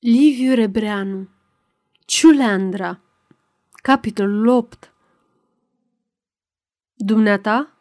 [0.00, 1.28] Liviu Rebreanu
[2.04, 3.00] Ciuleandra
[3.82, 4.92] Capitolul 8
[6.94, 7.72] Dumneata?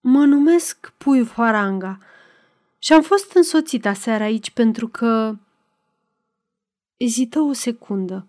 [0.00, 1.98] Mă numesc Puiu Faranga
[2.78, 5.36] și am fost însoțit aseară aici pentru că...
[6.96, 8.26] Ezită o secundă.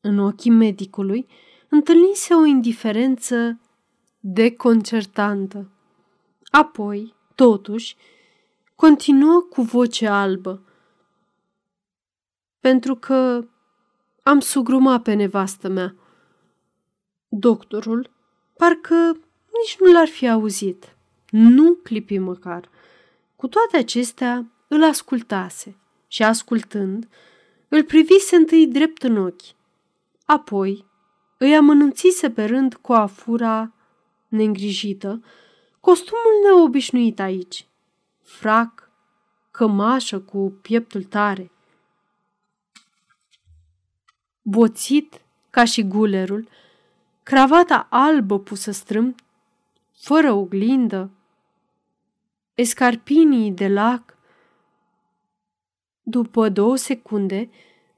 [0.00, 1.26] În ochii medicului
[1.68, 3.60] întâlnise o indiferență
[4.18, 5.70] deconcertantă.
[6.50, 7.96] Apoi, totuși,
[8.74, 10.64] continuă cu voce albă
[12.60, 13.44] pentru că
[14.22, 15.94] am sugrumat pe nevastă mea.
[17.28, 18.10] Doctorul
[18.56, 19.18] parcă
[19.60, 20.96] nici nu l-ar fi auzit.
[21.30, 22.68] Nu clipi măcar.
[23.36, 27.08] Cu toate acestea, îl ascultase și, ascultând,
[27.68, 29.54] îl privise întâi drept în ochi.
[30.24, 30.84] Apoi
[31.38, 33.72] îi amănunțise pe rând cu afura
[34.28, 35.22] neîngrijită,
[35.80, 37.66] costumul neobișnuit aici,
[38.22, 38.90] frac,
[39.50, 41.50] cămașă cu pieptul tare,
[44.50, 45.20] boțit
[45.50, 46.48] ca și gulerul,
[47.22, 49.14] cravata albă pusă strâm,
[49.92, 51.10] fără oglindă,
[52.54, 54.16] escarpinii de lac.
[56.02, 57.50] După două secunde,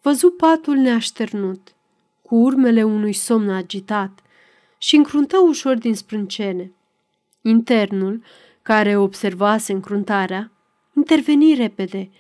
[0.03, 1.75] văzu patul neașternut,
[2.23, 4.23] cu urmele unui somn agitat,
[4.79, 6.73] și încruntă ușor din sprâncene.
[7.43, 8.23] Internul,
[8.63, 10.51] care observase încruntarea,
[10.97, 12.11] interveni repede.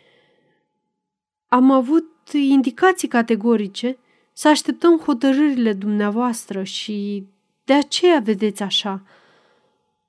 [1.48, 3.96] Am avut indicații categorice
[4.32, 7.26] să așteptăm hotărârile dumneavoastră și
[7.64, 9.02] de aceea vedeți așa.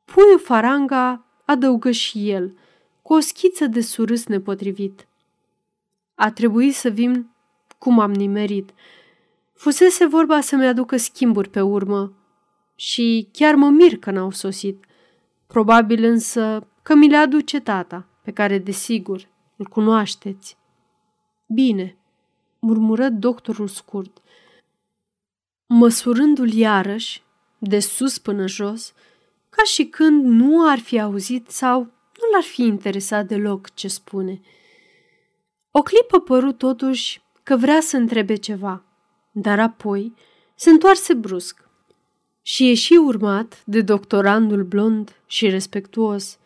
[0.05, 2.57] Puiul Faranga adăugă și el,
[3.01, 5.07] cu o schiță de surâs nepotrivit.
[6.15, 7.29] A trebuit să vin
[7.77, 8.73] cum am nimerit.
[9.53, 12.13] Fusese vorba să-mi aducă schimburi pe urmă
[12.75, 14.85] și chiar mă mir că n-au sosit.
[15.47, 20.57] Probabil însă că mi le aduce tata, pe care, desigur, îl cunoașteți.
[21.47, 21.97] Bine,
[22.63, 24.21] murmură doctorul scurt,
[25.65, 27.23] măsurându-l iarăși,
[27.57, 28.93] de sus până jos,
[29.49, 34.41] ca și când nu ar fi auzit sau nu l-ar fi interesat deloc ce spune.
[35.71, 38.83] O clipă păru totuși că vrea să întrebe ceva,
[39.31, 40.13] dar apoi
[40.55, 41.69] se întoarse brusc
[42.41, 46.37] și ieși urmat de doctorandul blond și respectuos–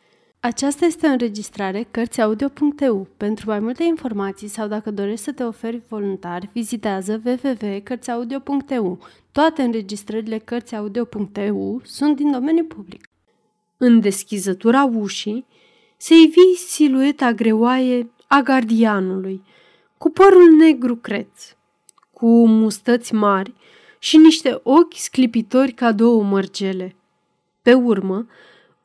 [0.47, 3.07] aceasta este o înregistrare Cărțiaudio.eu.
[3.17, 8.99] Pentru mai multe informații sau dacă dorești să te oferi voluntar, vizitează www.cărțiaudio.eu.
[9.31, 13.09] Toate înregistrările Cărțiaudio.eu sunt din domeniu public.
[13.77, 15.45] În deschizătura ușii
[15.97, 19.43] se ivi silueta greoaie a gardianului,
[19.97, 21.55] cu părul negru creț,
[22.13, 23.53] cu mustăți mari
[23.99, 26.95] și niște ochi sclipitori ca două mărgele.
[27.61, 28.27] Pe urmă,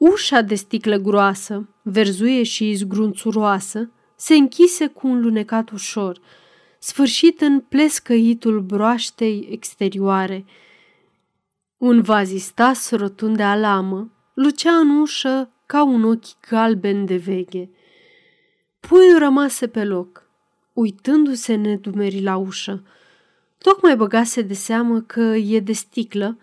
[0.04, 6.20] Ușa de sticlă groasă, verzuie și zgrunțuroasă, se închise cu un lunecat ușor,
[6.78, 10.44] sfârșit în plescăitul broaștei exterioare.
[11.76, 17.70] Un vazistas rotund de alamă lucea în ușă ca un ochi galben de veche.
[18.80, 20.28] Puiul rămase pe loc,
[20.72, 22.82] uitându-se nedumeri la ușă.
[23.58, 26.38] Tocmai băgase de seamă că e de sticlă,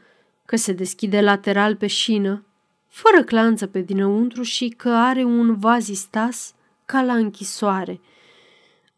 [0.45, 2.43] că se deschide lateral pe șină
[2.89, 6.53] fără clanță pe dinăuntru și că are un vazistas
[6.85, 8.01] ca la închisoare.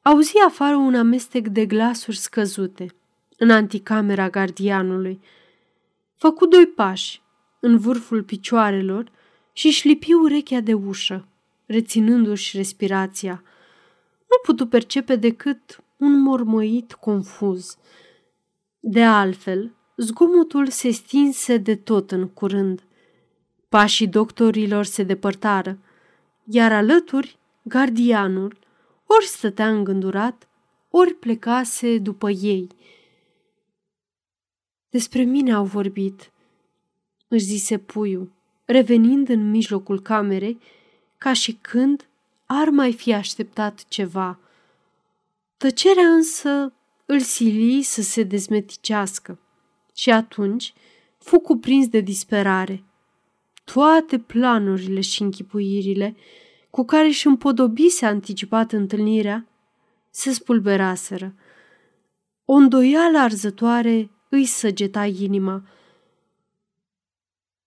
[0.01, 2.95] Auzi afară un amestec de glasuri scăzute
[3.37, 5.19] în anticamera gardianului.
[6.15, 7.21] Făcu doi pași
[7.59, 9.11] în vârful picioarelor
[9.53, 11.27] și șlipi urechea de ușă,
[11.65, 13.43] reținându-și respirația.
[14.19, 17.77] Nu putu percepe decât un mormăit confuz.
[18.79, 22.83] De altfel, zgomotul se stinse de tot în curând.
[23.71, 25.77] Pașii doctorilor se depărtară,
[26.43, 28.57] iar alături gardianul
[29.05, 30.47] ori stătea îngândurat,
[30.89, 32.67] ori plecase după ei.
[34.89, 36.31] Despre mine au vorbit,
[37.27, 38.31] își zise puiul,
[38.65, 40.59] revenind în mijlocul camerei,
[41.17, 42.07] ca și când
[42.45, 44.39] ar mai fi așteptat ceva.
[45.57, 46.73] Tăcerea însă
[47.05, 49.39] îl sili să se dezmeticească
[49.95, 50.73] și atunci
[51.17, 52.83] fu cuprins de disperare–
[53.73, 56.15] toate planurile și închipuirile
[56.69, 59.47] cu care își împodobise anticipat întâlnirea
[60.09, 61.35] se spulberaseră.
[62.45, 65.63] O îndoială arzătoare îi săgeta inima.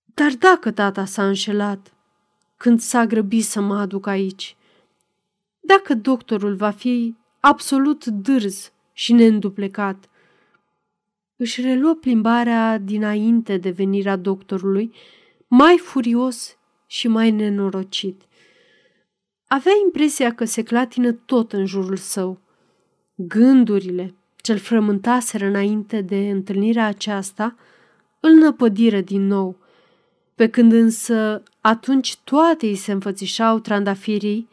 [0.04, 1.94] Dar dacă tata s-a înșelat
[2.56, 4.56] când s-a grăbit să mă aduc aici,
[5.60, 10.08] dacă doctorul va fi absolut dârz și neînduplecat,
[11.36, 14.94] își reluă plimbarea dinainte de venirea doctorului
[15.56, 18.22] mai furios și mai nenorocit.
[19.46, 22.40] Avea impresia că se clatină tot în jurul său.
[23.14, 27.56] Gândurile ce-l frământaseră înainte de întâlnirea aceasta
[28.20, 29.56] îl năpădiră din nou,
[30.34, 34.48] pe când însă atunci toate îi se înfățișau trandafirii,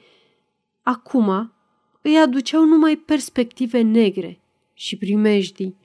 [0.82, 1.54] acum
[2.02, 4.40] îi aduceau numai perspective negre
[4.74, 5.76] și primejdii.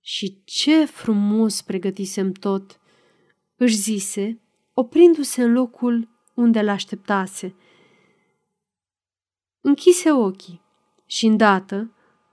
[0.00, 2.78] Și ce frumos pregătisem tot,
[3.64, 4.40] își zise,
[4.74, 7.54] oprindu-se în locul unde l-așteptase.
[9.60, 10.60] Închise ochii
[11.06, 11.90] și îndată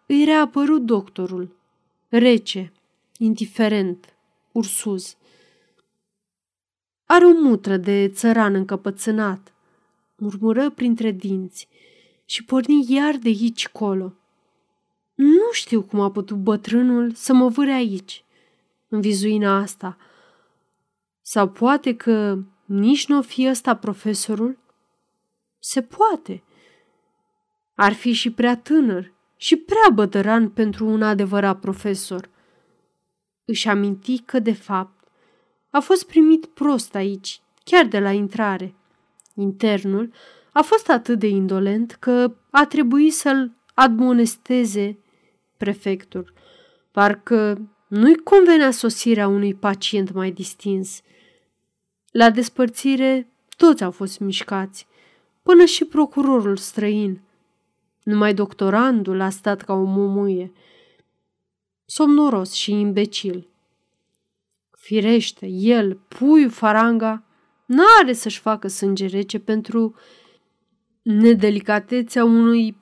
[0.08, 1.56] îi reapărut doctorul,
[2.10, 2.72] rece,
[3.18, 4.16] indiferent,
[4.52, 5.18] ursuz.
[7.06, 9.54] Are o mutră de țăran încăpățânat,
[10.18, 11.68] murmură printre dinți
[12.26, 14.14] și porni iar de aici colo.
[15.16, 18.24] Nu știu cum a putut bătrânul să mă vâre aici,
[18.88, 19.98] în vizuina asta.
[21.22, 24.58] Sau poate că nici nu o fi ăsta profesorul?
[25.60, 26.44] Se poate.
[27.76, 32.30] Ar fi și prea tânăr și prea bătăran pentru un adevărat profesor.
[33.46, 35.08] Își aminti că, de fapt,
[35.70, 38.76] a fost primit prost aici, chiar de la intrare.
[39.36, 40.14] Internul
[40.54, 44.98] a fost atât de indolent că a trebuit să-l admonesteze
[45.58, 46.34] prefectul.
[46.92, 51.02] Parcă nu-i convenea sosirea unui pacient mai distins.
[52.12, 54.88] La despărțire, toți au fost mișcați,
[55.42, 57.22] până și procurorul străin.
[58.04, 60.52] Numai doctorandul a stat ca o mumuie,
[61.86, 63.50] somnoros și imbecil.
[64.72, 67.24] Firește, el, puiul faranga,
[67.66, 69.96] n-are să-și facă sânge rece pentru
[71.02, 72.78] nedelicatețea unui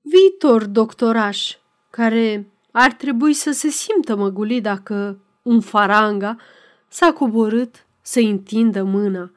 [0.00, 1.56] viitor doctoraș
[1.90, 6.36] care ar trebui să se simtă măgulit dacă un faranga
[6.88, 9.32] s-a coborât să întindă mâna.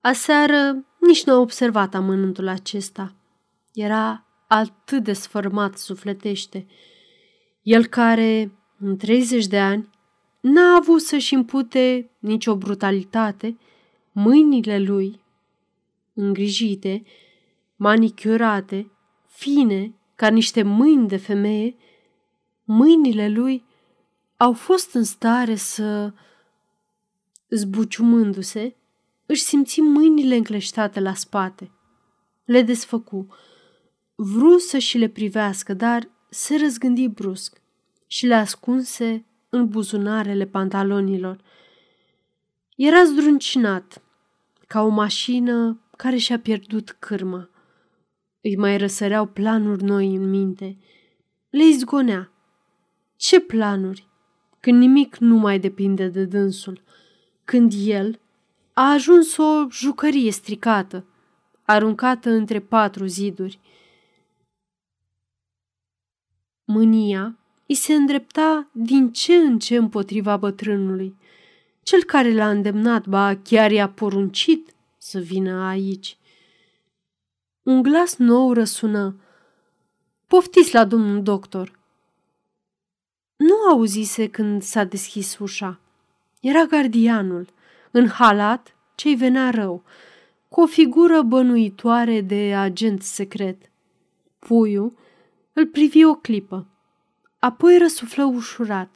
[0.00, 3.14] Aseară nici nu a observat amănântul acesta.
[3.74, 6.66] Era atât de sfărmat sufletește.
[7.62, 9.88] El care, în 30 de ani,
[10.40, 13.58] n-a avut să-și impute nicio brutalitate,
[14.12, 15.20] mâinile lui,
[16.14, 17.02] îngrijite,
[17.76, 18.90] manicurate,
[19.26, 21.76] fine, ca niște mâini de femeie,
[22.70, 23.64] mâinile lui
[24.36, 26.12] au fost în stare să,
[27.48, 28.76] zbuciumându-se,
[29.26, 31.70] își simți mâinile încleștate la spate.
[32.44, 33.26] Le desfăcu.
[34.14, 37.62] Vru să și le privească, dar se răzgândi brusc
[38.06, 41.40] și le ascunse în buzunarele pantalonilor.
[42.76, 44.02] Era zdruncinat,
[44.66, 47.50] ca o mașină care și-a pierdut cârma.
[48.40, 50.78] Îi mai răsăreau planuri noi în minte.
[51.48, 52.30] Le izgonea.
[53.20, 54.08] Ce planuri?
[54.60, 56.82] Când nimic nu mai depinde de dânsul.
[57.44, 58.20] Când el
[58.72, 61.04] a ajuns o jucărie stricată,
[61.62, 63.60] aruncată între patru ziduri.
[66.64, 71.16] Mânia îi se îndrepta din ce în ce împotriva bătrânului,
[71.82, 76.16] cel care l-a îndemnat, ba chiar i-a poruncit să vină aici.
[77.62, 79.20] Un glas nou răsună.
[80.26, 81.79] Poftiți la domnul doctor.
[83.60, 85.80] Nu auzise când s-a deschis ușa.
[86.40, 87.46] Era gardianul,
[87.90, 89.82] în halat ce-i venea rău,
[90.48, 93.70] cu o figură bănuitoare de agent secret.
[94.38, 94.96] Puiul
[95.52, 96.66] îl privi o clipă,
[97.38, 98.94] apoi răsuflă ușurat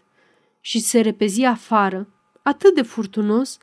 [0.61, 2.09] și se repezi afară,
[2.43, 3.59] atât de furtunos,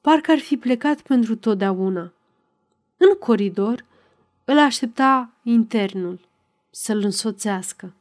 [0.00, 2.12] parcă ar fi plecat pentru totdeauna.
[2.96, 3.84] În coridor
[4.44, 6.20] îl aștepta internul
[6.70, 7.94] să-l însoțească.